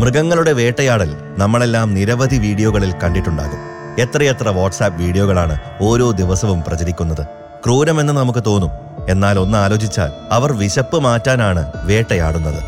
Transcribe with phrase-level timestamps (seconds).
[0.00, 3.58] മൃഗങ്ങളുടെ വേട്ടയാടൽ നമ്മളെല്ലാം നിരവധി വീഡിയോകളിൽ കണ്ടിട്ടുണ്ടാകും.
[4.00, 7.26] എത്രയെത്ര വാട്സാപ്പ് വീഡിയോകളാണ് ഓരോ ദിവസവും പ്രചരിക്കുന്നത്.
[7.64, 8.70] ക്രൂരമെന്ന് നമുക്ക് തോന്നും.
[9.08, 12.62] എന്നാൽ ഒന്ന് ആലോചിച്ചാൽ അവർ വിശപ്പ് മാറ്റാനാണ് വേട്ടയാടുന്നത്.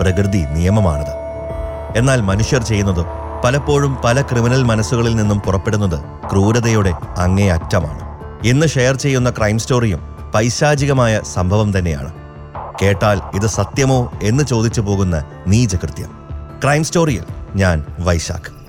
[0.00, 1.14] പ്രകൃതി നിയമമാണത്.
[1.96, 3.06] എന്നാൽ മനുഷ്യർ ചെയ്യുന്നത്
[3.44, 5.98] പലപ്പോഴും പല ക്രിമിനൽ മനസ്സുകളിൽ നിന്നും പുറപ്പെടുന്നത്
[6.30, 8.00] ക്രൂരതയുടെ അങ്ങേയറ്റമാണ്.
[8.44, 10.00] ഇന്ന് ഷെയർ ചെയ്യുന്ന ക്രൈം സ്റ്റോറിയും
[10.34, 12.14] പൈശാചികമായ സംഭവം തന്നെയാണ്.
[12.82, 16.19] കേട്ടാൽ ഇത് സത്യമോ എന്ന് ചോദിച്ചു പോകുന്ന നീചകൃത്യം.
[16.64, 17.24] ക്രൈം സ്റ്റോറിയിൽ
[17.56, 18.60] ഞാൻ വൈശാഖ്.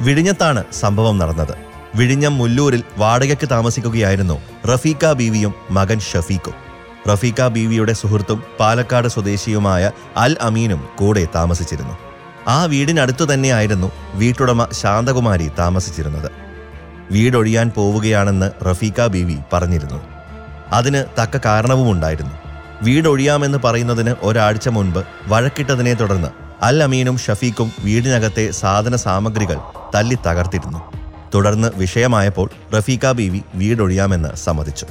[0.00, 1.69] വിഴിഞ്ഞത്താണ് സംഭവം നടന്നത്.
[1.94, 6.54] വിഴിഞ്ഞം മുല്ലൂരിൽ വാടകയ്ക്ക് താമസിക്കുകയായിരുന്നു റഫീഖ ബീവിയും മകൻ ഷഫീഖും.
[7.12, 11.98] റഫീഖ ബീവിയുടെ സുഹൃത്തും പാലക്കാട് സ്വദേശിയുമായ അൽ അമീനും കൂടെ താമസിച്ചിരുന്നു.
[12.48, 16.30] ആ വീടിനടുത്തു തന്നെയായിരുന്നു വീട്ടുടമ ശാന്തകുമാരി താമസിച്ചിരുന്നത്.
[17.10, 20.00] വീടൊഴിയാൻ പോവുകയാണെന്ന് റഫീഖ ബീവി പറഞ്ഞിരുന്നു.
[20.72, 22.32] അതിന് തക്ക കാരണവുമുണ്ടായിരുന്നു.
[22.82, 26.28] വീടൊഴിയാമെന്ന് പറയുന്നതിന് ഒരാഴ്ച മുൻപ് വഴക്കിട്ടതിനെ തുടർന്ന്
[26.62, 29.56] അൽ അമീനും ഷഫീഖും വീടിനകത്തെ സാധന സാമഗ്രികൾ
[29.94, 30.99] തല്ലി തകർത്തിരുന്നു.
[31.34, 34.86] തുടർന്ന് വിഷയമായപ്പോൾ റഫീക്ക ബീവി വീടൊഴിയാമെന്ന് സമ്മതിച്ചു.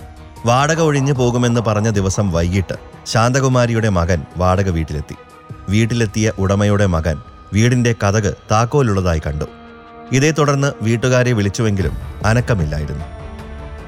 [0.46, 5.16] വാടക ഒഴിഞ്ഞു പോകുമെന്ന് പറഞ്ഞ ദിവസം വൈകിട്ട് ശാന്തകുമാരിയുടെ മകൻ വാടക വീട്ടിലെത്തി.
[5.70, 7.18] വീട്ടിലെത്തിയ ഉടമയുടെ മകൻ
[7.54, 9.46] വീടിന്റെ കഥക് താക്കോലുള്ളതായി കണ്ടു.
[10.12, 13.06] ഇതേ തുടർന്ന് വീട്ടുകാരെ വിളിച്ചുവെങ്കിലും അനക്കമില്ലായിരുന്നു.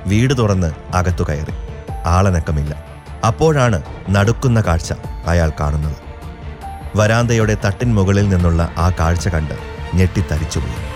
[0.07, 1.51] വീട് തുറന്ന് അകത്തു കയറി.
[2.05, 2.83] ആളനക്കമില്ല.
[3.25, 4.93] അപ്പോഴാണ് നടുക്കുന്ന കാഴ്ച
[5.27, 5.95] അയാൾ കാണുന്നത്.
[6.95, 9.53] വരാന്തയുടെ തട്ടിൻ മുകളിൽ നിന്നുള്ള ആ കാഴ്ച കണ്ട്
[9.95, 10.90] ഞെട്ടിത്തരിച്ചുപോയി.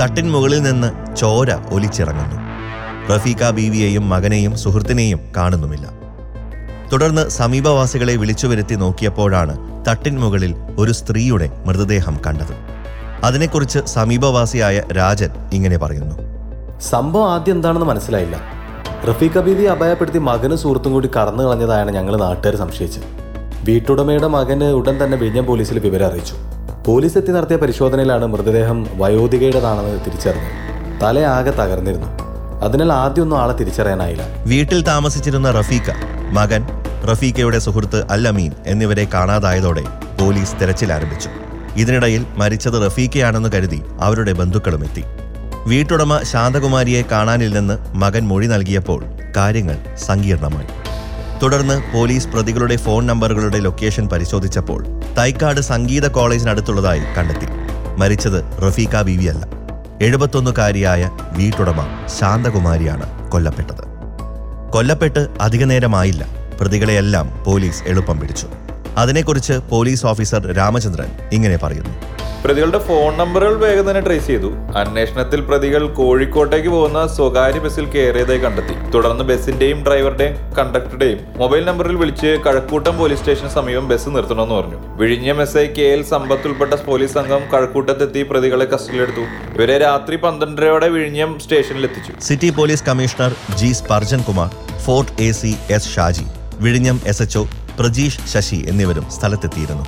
[0.00, 2.36] തട്ടിൻ മുകളിൽ നിന്ന് ചോര ഒലിച്ചിറങ്ങുന്നു.
[3.14, 5.86] റഫീഖ ബീവിയെയും മകനെയും സുഹൃത്തിനെയും കാണുന്നുമില്ല.
[6.92, 12.54] തുടർന്ന് സമീപവാസികളെ വിളിച്ചു വരുത്തി നോക്കിയപ്പോഴാണ് തട്ടിൻ മുകളിൽ ഒരു സ്ത്രീയുടെ മൃതദേഹം കണ്ടത്.
[13.24, 16.16] അതിനെക്കുറിച്ച് സമീപവാസിയായ രാജൻ ഇങ്ങനെ പറയുന്നു.
[16.80, 18.36] സംഭവം ആദ്യം എന്താണെന്ന് മനസ്സിലായില്ല.
[19.08, 23.02] റഫീഖ ബീവി അപായപ്പെടുത്തി മകനും സുഹൃത്തും കൂടി കടന്നു കളഞ്ഞതായാണ് ഞങ്ങൾ നാട്ടുകാർ സംശയിച്ചത്.
[23.64, 26.34] വീട്ടുടമയുടെ മകന് ഉടൻ തന്നെ വിഴിഞ്ഞം പോലീസിൽ വിവരം അറിയിച്ചു.
[26.86, 30.56] പോലീസ് എത്തി നടത്തിയ പരിശോധനയിലാണ് മൃതദേഹം വയോധികയുടേതാണെന്ന് തിരിച്ചറിഞ്ഞത്.
[31.02, 32.08] തലയാകെ തകർന്നിരുന്നു.
[32.64, 34.22] അതിനാൽ ആദ്യമൊന്നും ആളെ തിരിച്ചറിയാനായില്ല.
[34.46, 35.90] വീട്ടിൽ താമസിച്ചിരുന്ന റഫീഖ
[36.38, 36.66] മകൻ
[37.10, 39.84] റഫീഖയുടെ സുഹൃത്ത് അൽ അമീൻ എന്നിവരെ കാണാതായതോടെ
[40.20, 41.28] പോലീസ് തെരച്ചിൽ ആരംഭിച്ചു.
[41.76, 45.04] ഇതിനിടയിൽ മരിച്ചത് റഫീഖയാണെന്ന് കരുതി അവരുടെ ബന്ധുക്കളും എത്തി.
[45.66, 49.04] വീട്ടുടമ ശാന്തകുമാരിയെ കാണാനില്ലെന്ന് മകൻ മൊഴി നൽകിയപ്പോൾ
[49.36, 50.81] കാര്യങ്ങൾ സങ്കീർണമായി.
[51.42, 54.86] തുടർന്ന് പോലീസ് പ്രതികളുടെ ഫോൺ നമ്പറുകളുടെ ലൊക്കേഷൻ പരിശോധിച്ചപ്പോൾ
[55.18, 57.48] തൈക്കാട് സംഗീത കോളേജിനടുത്തുള്ളതായി കണ്ടെത്തി.
[57.98, 59.44] മരിച്ചത് റഫീഖ ബീവിയല്ല
[60.00, 61.80] എഴുപത്തൊന്നുകാരിയായ വീട്ടുടമ
[62.18, 63.84] ശാന്തകുമാരിയാണ് കൊല്ലപ്പെട്ടത്.
[64.70, 66.26] കൊല്ലപ്പെട്ട് അധികനേരമായില്ല
[66.60, 68.46] പ്രതികളെയെല്ലാം പോലീസ് എളുപ്പം പിടിച്ചു.
[68.96, 72.11] അതിനെക്കുറിച്ച് പോലീസ് ഓഫീസർ രാമചന്ദ്രൻ ഇങ്ങനെ പറയുന്നു.
[72.44, 74.48] പ്രതികളുടെ ഫോൺ നമ്പറുകൾ വേഗം തന്നെ ട്രേസ് ചെയ്തു.
[74.80, 78.74] അന്വേഷണത്തിൽ പ്രതികൾ കോഴിക്കോട്ടേക്ക് പോകുന്ന സ്വകാര്യ ബസ്സിൽ കയറിയതായി കണ്ടെത്തി.
[78.94, 84.80] തുടർന്ന് ബസ്സിന്റെയും ഡ്രൈവറുടെയും കണ്ടക്ടറുടെയും മൊബൈൽ നമ്പറിൽ വിളിച്ച് കഴക്കൂട്ടം പോലീസ് സ്റ്റേഷന് സമീപം ബസ് നിർത്തണമെന്ന് പറഞ്ഞു.
[85.00, 89.24] വിഴിഞ്ഞം S I K L Sampath ഉൾപ്പെട്ട പോലീസ് സംഘം കഴക്കൂട്ടത്തെത്തി പ്രതികളെ കസ്റ്റഡിയിലെടുത്തു.
[89.56, 94.50] ഇവരെ രാത്രി പന്ത്രണ്ടരയോടെ വിഴിഞ്ഞം സ്റ്റേഷനിലെത്തിച്ചു city police commissioner G Sparjan Kumar
[94.86, 96.28] Fort A C S Shaji
[96.66, 97.44] വിഴിഞ്ഞം എസ് എച്ച്ഒ
[97.78, 99.84] പ്രജീഷ് ശശി എന്നിവരും സ്ഥലത്തെത്തിയിരുന്നു.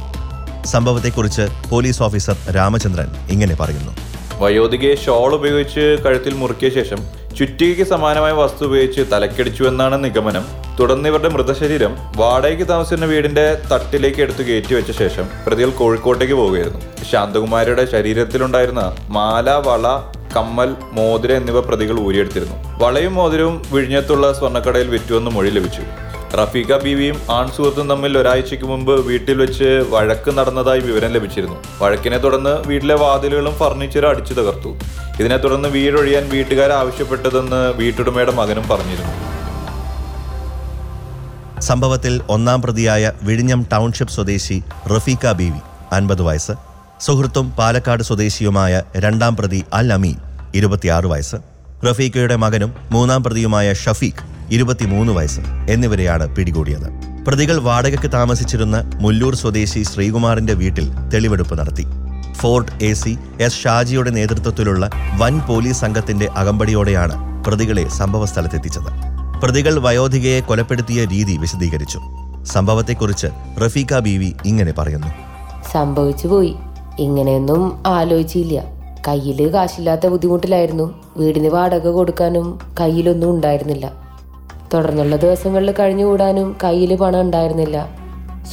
[0.72, 3.92] സംഭവത്തെക്കുറിച്ച് പോലീസ് ഓഫീസർ രാമചന്ദ്രൻ ഇങ്ങനെ പറയുന്നു.
[4.40, 7.00] വയോധികയെ ഷോൾ ഉപയോഗിച്ച് കഴുത്തിൽ മുറുക്കിയ ശേഷം
[7.38, 10.44] ചുറ്റികയ്ക്ക് സമാനമായ വസ്തു ഉപയോഗിച്ച് തലക്കടിച്ചുവെന്നാണ് നിഗമനം.
[10.78, 16.80] തുടർന്ന് ഇവരുടെ മൃതശരീരം വാടകയ്ക്ക് താമസിക്കുന്ന വീടിന്റെ തട്ടിലേക്ക് എടുത്തു കയറ്റിവെച്ച ശേഷം പ്രതികൾ കോഴിക്കോട്ടേക്ക് പോവുകയായിരുന്നു.
[17.10, 19.86] ശാന്തകുമാരിയുടെ ശരീരത്തിലുണ്ടായിരുന്ന മാല വള
[20.36, 22.56] കമ്മൽ മോതിര എന്നിവ പ്രതികൾ ഊരിയെടുത്തിരുന്നു.
[22.82, 25.82] വളയും മോതിരവും വിഴിഞ്ഞത്തുള്ള സ്വർണക്കടയിൽ വിറ്റുവെന്ന് മൊഴി ലഭിച്ചു.
[26.40, 31.58] റഫീഖ ബീവിയും ആൺ സുഹൃത്തും തമ്മിൽ ഒരാഴ്ചയ്ക്ക് മുമ്പ് വീട്ടിൽ വെച്ച് വഴക്ക് നടന്നതായി വിവരം ലഭിച്ചിരുന്നു.
[31.82, 34.70] വഴക്കിനെ തുടർന്ന് വീട്ടിലെ വാതിലുകളും ഫർണിച്ചറും അടിച്ചു തകർത്തു.
[35.20, 39.14] ഇതിനെ തുടർന്ന് വീടൊഴിയാൻ വീട്ടുകാർ ആവശ്യപ്പെട്ടതെന്ന് വീട്ടുടമയുടെ മകനും പറഞ്ഞിരുന്നു.
[41.70, 44.58] സംഭവത്തിൽ ഒന്നാം പ്രതിയായ വിഴിഞ്ഞം ടൗൺഷിപ്പ് സ്വദേശി
[44.94, 46.54] റഫീഖ ബീവി അൻപത് വയസ്സ്.
[47.06, 50.16] സുഹൃത്തും പാലക്കാട് സ്വദേശിയുമായ രണ്ടാം പ്രതി അൽ അമീൻ
[50.54, 51.38] ഇരുപത്തിയാറ് വയസ്സ്.
[51.86, 57.04] റഫീഖയുടെ മകനും മൂന്നാം പ്രതിയുമായ ഷഫീഖ് ഇരുപത്തിമൂന്ന് വയസ്സ് എന്നിവരെയാണ് പിടികൂടിയത്.
[57.26, 61.86] പ്രതികൾ വാടകയ്ക്ക് താമസിച്ചിരുന്ന മുല്ലൂർ സ്വദേശി ശ്രീകുമാറിന്റെ വീട്ടിൽ തെളിവെടുപ്പ് നടത്തി.
[62.32, 69.14] ഫോർട്ട് എ സി എസ് ഷാജിയുടെ നേതൃത്വത്തിലുള്ള വൻ പോലീസ് സംഘത്തിന്റെ അകമ്പടിയോടെയാണ് പ്രതികളെ സംഭവസ്ഥലത്തെത്തിച്ചത്.
[69.42, 72.00] പ്രതികൾ വയോധികയെ കൊലപ്പെടുത്തിയ രീതി വിശദീകരിച്ചു.
[72.44, 73.26] സംഭവത്തെക്കുറിച്ച്
[73.64, 75.06] റഫീഖ ബീവി ഇങ്ങനെ പറയുന്നു.
[75.72, 76.54] സംഭവിച്ചു പോയി.
[76.98, 78.64] ഇങ്ങനെയൊന്നും ആലോചിച്ചില്ല.
[79.08, 80.94] കയ്യിൽ കാശില്ലാത്ത ബുദ്ധിമുട്ടിലായിരുന്നു.
[81.16, 84.03] വീടിന് വാടക കൊടുക്കാനും കയ്യിലൊന്നും ഉണ്ടായിരുന്നില്ല.
[84.74, 88.04] തുടർന്നുള്ള ദിവസങ്ങളിൽ കഴിഞ്ഞുകൂടാനും കയ്യിൽ പണം ഉണ്ടായിരുന്നില്ല.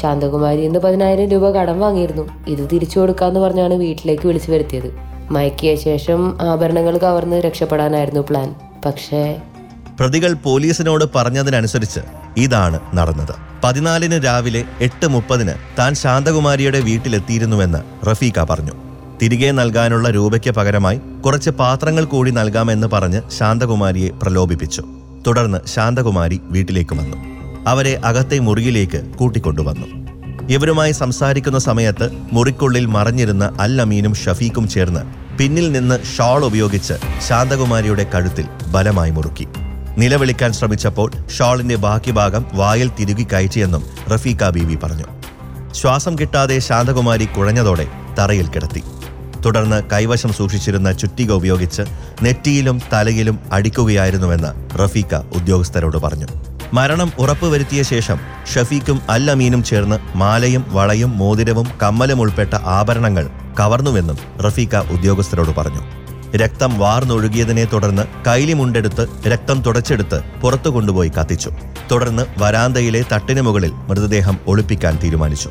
[0.01, 2.29] ശാന്തകുമാരി ഇന്ന് പതിനായിരം രൂപ കടം വാങ്ങിയിരുന്നു.
[2.47, 4.91] ഇത് തിരിച്ചു കൊടുക്കാന്ന് പറഞ്ഞാണ് വീട്ടിലേക്ക് വിളിച്ചു വരുത്തിയത്.
[5.31, 8.55] മയക്കിയ ശേഷം ആഭരണങ്ങൾ കവർന്ന് രക്ഷപ്പെടാനായിരുന്നു പ്ലാൻ.
[8.85, 9.35] പക്ഷേ
[9.99, 11.99] പ്രതികൾ പോലീസിനോട് പറഞ്ഞതിനനുസരിച്ച്
[12.37, 13.35] ഇതാണ് നടന്നത്.
[13.63, 18.71] പതിനാലിന് രാവിലെ എട്ട് മുപ്പതിന് താൻ ശാന്തകുമാരിയുടെ വീട്ടിലെത്തിയിരുന്നുവെന്ന് റഫീഖ പറഞ്ഞു.
[19.21, 24.83] തിരികെ നൽകാനുള്ള രൂപയ്ക്ക് പകരമായി കുറച്ച് പാത്രങ്ങൾ കൂടി നൽകാമെന്ന് പറഞ്ഞ് ശാന്തകുമാരിയെ പ്രലോഭിപ്പിച്ചു.
[25.27, 27.17] തുടർന്ന് ശാന്തകുമാരി വീട്ടിലേക്ക് വന്നു.
[27.67, 29.87] അവരെ അകത്തെ മുറിയിലേക്ക് കൂട്ടിക്കൊണ്ടുവന്നു
[30.49, 35.03] ഇവരുമായി സംസാരിക്കുന്ന സമയത്ത് മുറിക്കുള്ളിൽ മറഞ്ഞിരുന്ന അൽ അമീനും ഷഫീഖും ചേർന്ന്
[35.37, 36.93] പിന്നിൽ നിന്ന് ഷാൾ ഉപയോഗിച്ച്
[37.27, 39.47] ശാന്തകുമാരിയുടെ കഴുത്തിൽ ബലമായി മുറുക്കി.
[39.97, 43.83] നിലവിളിക്കാൻ ശ്രമിച്ചപ്പോൾ ഷാളിന്റെ ബാക്കി ഭാഗം വായിൽ തിരുകി കയറ്റിയെന്നും
[44.13, 45.07] റഫീഖ ബീവി പറഞ്ഞു.
[45.73, 47.87] ശ്വാസം കിട്ടാതെ ശാന്തകുമാരി കുഴഞ്ഞതോടെ
[48.19, 48.83] തറയിൽ കിടത്തി.
[49.45, 51.81] തുടർന്ന് കൈവശം സൂക്ഷിച്ചിരുന്ന ചുറ്റിക ഉപയോഗിച്ച്
[52.23, 56.27] നെറ്റിയിലും തലയിലും അടിക്കുകയായിരുന്നുവെന്ന് റഫീഖ ഉദ്യോഗസ്ഥരോട് പറഞ്ഞു.
[56.73, 58.19] മരണം ഉറപ്പുവരുത്തിയ ശേഷം
[58.55, 63.29] ഷഫീഖും അൽ അമീനും ചേർന്ന് മാലയും വളയും മോതിരവും കമ്മലും ഉൾപ്പെട്ട ആഭരണങ്ങൾ
[63.59, 65.81] കവർന്നുവെന്നും റഫീഖ ഉദ്യോഗസ്ഥരോട് പറഞ്ഞു.
[66.35, 71.49] രക്തം വാർന്നൊഴുകിയതിനെ തുടർന്ന് കൈലി മുണ്ടെടുത്ത് രക്തം തുടച്ചെടുത്ത് പുറത്തു കൊണ്ടുപോയി കത്തിച്ചു.
[71.91, 75.49] തുടർന്ന് വരാന്തയിലെ തട്ടിന് മുകളിൽ മൃതദേഹം ഒളിപ്പിക്കാൻ തീരുമാനിച്ചു.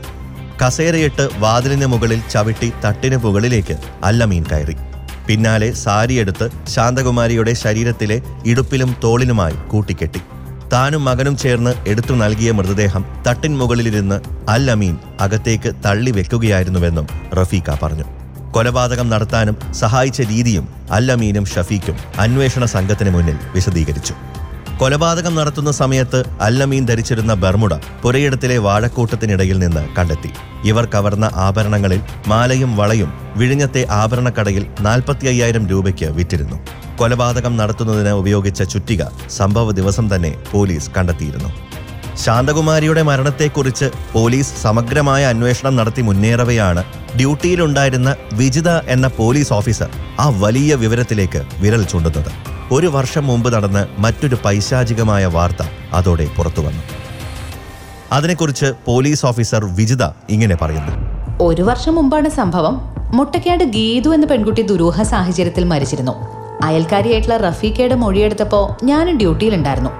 [0.61, 3.77] കസേരയിട്ട് വാതിലിന് മുകളിൽ ചവിട്ടി തട്ടിന് മുകളിലേക്ക്
[4.09, 4.75] അല്ലമീൻ കയറി.
[5.27, 8.17] പിന്നാലെ സാരിയെടുത്ത് ശാന്തകുമാരിയുടെ ശരീരത്തിലെ
[8.51, 10.21] ഇടുപ്പിലും തോളിലുമായി കൂട്ടിക്കെട്ടി.
[10.73, 14.19] താനും മകനും ചേർന്ന് എടുത്തു നൽകിയ മൃതദേഹം തട്ടിൻ മുകളിലിരുന്ന്
[14.55, 17.07] അൽ അമീൻ അകത്തേക്ക് തള്ളി വെക്കുകയായിരുന്നുവെന്നും
[17.39, 18.07] റഫീഖ പറഞ്ഞു.
[18.55, 20.69] കൊലപാതകം നടത്താനും സഹായിച്ച രീതിയും
[20.99, 24.15] അൽ അമീനും ഷഫീഖും അന്വേഷണ സംഘത്തിന് മുന്നിൽ വിശദീകരിച്ചു.
[24.81, 30.31] കൊലപാതകം നടത്തുന്ന സമയത്ത് അല്ലമീൻ ധരിച്ചിരുന്ന ബർമുട പുരയിടത്തിലെ വാഴക്കൂട്ടത്തിനിടയിൽ നിന്ന് കണ്ടെത്തി.
[30.65, 36.57] ഇവർ കവർന്ന ആഭരണങ്ങളിൽ മാലയും വളയും വിഴിഞ്ഞത്തെ ആഭരണക്കടയിൽ നാൽപ്പത്തി അയ്യായിരം രൂപയ്ക്ക് വിറ്റിരുന്നു.
[36.99, 39.03] കൊലപാതകം നടത്തുന്നതിന് ഉപയോഗിച്ച ചുറ്റിക
[39.39, 41.51] സംഭവ ദിവസം തന്നെ പോലീസ് കണ്ടെത്തിയിരുന്നു.
[42.25, 46.85] ശാന്തകുമാരിയുടെ മരണത്തെക്കുറിച്ച് പോലീസ് സമഗ്രമായ അന്വേഷണം നടത്തി മുന്നേറവെയാണ്
[47.19, 49.91] ഡ്യൂട്ടിയിലുണ്ടായിരുന്ന വിജിത എന്ന പോലീസ് ഓഫീസർ
[50.21, 52.33] ആ വലിയ വിവരത്തിലേക്ക് വിരൽ ചൂണ്ടുന്നത്.
[52.73, 56.83] ഒരു വർഷം മുമ്പ് നടന്ന് മറ്റൊരു പൈശാചികമായ വാർത്ത അതോടെ പുറത്തു വന്നു.
[58.13, 60.93] അതിനെക്കുറിച്ച് പോലീസ് ഓഫീസർ വിജിത ഇങ്ങനെ പറയുന്നു.
[61.41, 62.81] ഒരു വർഷം മുമ്പാണ് സംഭവം.
[63.13, 66.13] മുട്ടക്കാട് ഗീതു എന്ന പെൺകുട്ടി ദുരൂഹ സാഹചര്യത്തിൽ മരിച്ചിരുന്നു.
[66.63, 69.91] അയൽക്കാരിയായിട്ടുള്ള റഫീഖയുടെ മൊഴിയെടുത്തപ്പോൾ ഞാനും ഡ്യൂട്ടിയിലുണ്ടായിരുന്നു.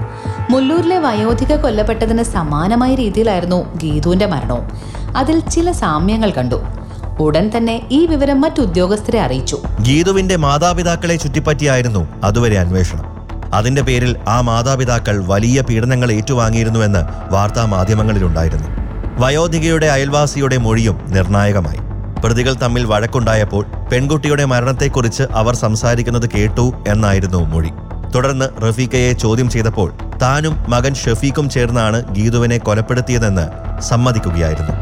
[0.51, 4.71] മുല്ലൂരിലെ വയോധിക കൊല്ലപ്പെട്ടതിന് സമാനമായ രീതിയിലായിരുന്നു ഗീതുവിന്റെ മരണവും.
[5.17, 6.80] അതിൽ ചില സാമ്യങ്ങൾ കണ്ടു.
[7.21, 9.57] ഉടൻ തന്നെ ഈ വിവരം മറ്റു ഉദ്യോഗസ്ഥരെ അറിയിച്ചു.
[9.81, 13.07] ഗീതുവിന്റെ മാതാപിതാക്കളെ ചുറ്റിപ്പറ്റിയായിരുന്നു അതുവരെ അന്വേഷണം.
[13.55, 17.03] അതിന്റെ പേരിൽ ആ മാതാപിതാക്കൾ വലിയ പീഡനങ്ങൾ ഏറ്റുവാങ്ങിയിരുന്നുവെന്ന്
[17.33, 18.69] വാർത്താ മാധ്യമങ്ങളിലുണ്ടായിരുന്നു.
[19.19, 21.81] വയോധികയുടെ അയൽവാസിയുടെ മൊഴിയും നിർണായകമായി.
[22.25, 27.73] പ്രതികൾ തമ്മിൽ വഴക്കുണ്ടായപ്പോൾ പെൺകുട്ടിയുടെ മരണത്തെക്കുറിച്ച് അവർ സംസാരിക്കുന്നത് കേട്ടു എന്നായിരുന്നു മൊഴി.
[28.15, 29.93] തുടർന്ന് റഫീഖയെ ചോദ്യം ചെയ്തപ്പോൾ
[30.23, 33.47] താനും മകൻ ഷഫീഖും ചേർന്നാണ് ഗീതുവിനെ കൊലപ്പെടുത്തിയതെന്ന്
[33.83, 34.75] സമ്മതിക്കുകയായിരുന്നു.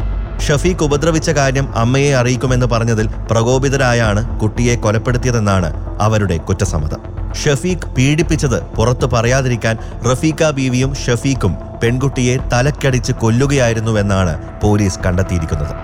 [0.47, 7.00] ഷഫീഖ് ഉപദ്രവിച്ച കാര്യം അമ്മയെ അറിയിക്കുമെന്ന് പറഞ്ഞതിൽ പ്രകോപിതരായാണ് കുട്ടിയെ കൊലപ്പെടുത്തിയതെന്നാണ് അവരുടെ കുറ്റസമ്മതം.
[7.45, 9.76] ഷഫീഖ് പീഡിപ്പിച്ചത് പുറത്തു പറയാതിരിക്കാൻ
[10.11, 15.75] റഫീഖ ബീവിയും ഷഫീഖും പെൺകുട്ടിയെ തലക്കടിച്ച് കൊല്ലുകയായിരുന്നുവെന്നാണ് പോലീസ് കണ്ടെത്തിയിരിക്കുന്നത്.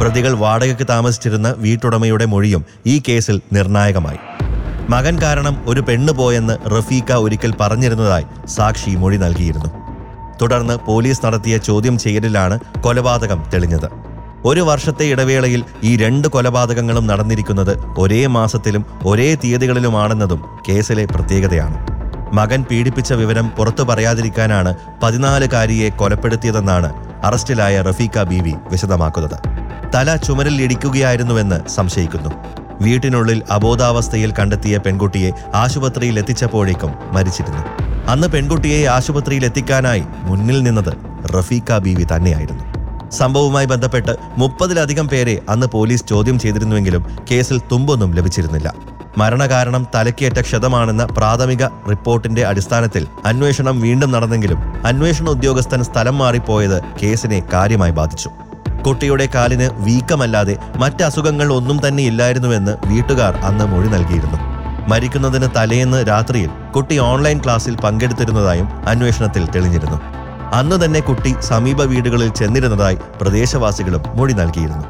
[0.00, 4.18] പ്രതികൾ വാടകയ്ക്ക് താമസിച്ചിരുന്ന വീട്ടുടമയുടെ മൊഴിയും ഈ കേസിൽ നിർണായകമായി.
[4.90, 9.83] മകൻ കാരണം ഒരു പെണ്ണ് പോയെന്ന് റഫീഖ ഒരിക്കൽ പറഞ്ഞിരുന്നതായി സാക്ഷി മൊഴി നൽകിയിരുന്നു.
[10.42, 13.88] തുടർന്ന് പോലീസ് നടത്തിയ ചോദ്യം ചെയ്യലിലാണ് കൊലപാതകം തെളിഞ്ഞത്.
[14.44, 21.94] ഒരു വർഷത്തെ ഇടവേളയിൽ ഈ രണ്ട് കൊലപാതകങ്ങളും നടന്നിരിക്കുന്നത് ഒരേ മാസത്തിലും ഒരേ തീയതികളിലുമാണെന്നതും കേസിലെ പ്രത്യേകതയാണ്.
[22.32, 26.92] മകൻ പീഡിപ്പിച്ച വിവരം പുറത്തു പറയാതിരിക്കാനാണ് പതിനാലുകാരിയെ കൊലപ്പെടുത്തിയതെന്നാണ്
[27.24, 29.36] അറസ്റ്റിലായ റഫീഖ ബീവി വിശദമാക്കുന്നത്.
[29.94, 32.30] തല ചുമരിൽ ഇടിക്കുകയായിരുന്നുവെന്ന് സംശയിക്കുന്നു.
[32.82, 37.93] വീട്ടിനുള്ളിൽ അബോധാവസ്ഥയിൽ കണ്ടെത്തിയ പെൺകുട്ടിയെ ആശുപത്രിയിൽ എത്തിച്ചപ്പോഴേക്കും മരിച്ചിരുന്നു.
[38.08, 40.92] അന്ന് പെൺകുട്ടിയെ ആശുപത്രിയിൽ എത്തിക്കാനായി മുന്നിൽ നിന്നത്
[41.36, 42.64] റഫീഖ ബീവി തന്നെയായിരുന്നു.
[43.10, 48.74] സംഭവവുമായി ബന്ധപ്പെട്ട് മുപ്പതിലധികം പേരെ അന്ന് പോലീസ് ചോദ്യം ചെയ്തിരുന്നുവെങ്കിലും കേസിൽ തുമ്പൊന്നും ലഭിച്ചിരുന്നില്ല.
[49.18, 57.92] മരണകാരണം തലക്കേറ്റ ക്ഷതമാണെന്ന പ്രാഥമിക റിപ്പോർട്ടിന്റെ അടിസ്ഥാനത്തിൽ അന്വേഷണം വീണ്ടും നടന്നെങ്കിലും അന്വേഷണ ഉദ്യോഗസ്ഥൻ സ്ഥലം മാറിപ്പോയത് കേസിനെ കാര്യമായി
[57.92, 58.30] ബാധിച്ചു.
[58.86, 64.38] കുട്ടിയുടെ കാലിന് വീക്കമല്ലാതെ മറ്റ് അസുഖങ്ങൾ ഒന്നും തന്നെ ഇല്ലായിരുന്നുവെന്ന് വീട്ടുകാർ അന്ന് മൊഴി നൽകിയിരുന്നു.
[64.88, 69.98] മരിക്കുന്നതിന് തലേന്ന് രാത്രിയിൽ കുട്ടി ഓൺലൈൻ ക്ലാസ്സിൽ പങ്കെടുത്തിരുന്നതായും അന്വേഷണത്തിൽ തെളിഞ്ഞിരുന്നു.
[70.54, 74.86] അന്ന് തന്നെ കുട്ടി സമീപ വീടുകളിൽ ചെന്നിരുന്നതായി പ്രദേശവാസികളും മൊഴി നൽകിയിരുന്നു.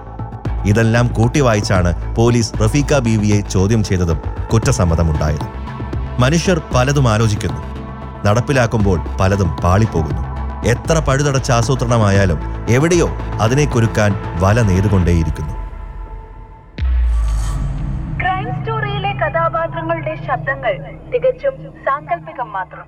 [0.66, 4.20] ഇതെല്ലാം കൂട്ടി വായിച്ചാണ് പോലീസ് റഫീഖ ബീവിയെ ചോദ്യം ചെയ്തതും
[4.52, 5.46] കുറ്റസമ്മതമുണ്ടായത്.
[6.20, 7.60] മനുഷ്യർ പലതും ആലോചിക്കുന്നു.
[8.24, 10.22] നടപ്പിലാക്കുമ്പോൾ പലതും പാളിപ്പോകുന്നു.
[10.66, 12.38] എത്ര പഴുതടച്ച ആസൂത്രണമായാലും
[12.68, 13.08] എവിടെയോ
[13.40, 15.53] അതിനെ കുരുക്കാൻ വല നെയ്തുകൊണ്ടേയിരിക്കുന്നു
[20.34, 20.74] ശബ്ദങ്ങൾ
[21.12, 22.86] തികച്ചും സാങ്കല്പികം മാത്രം.